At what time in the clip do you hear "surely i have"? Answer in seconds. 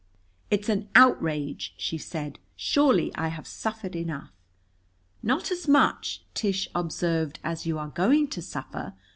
2.55-3.45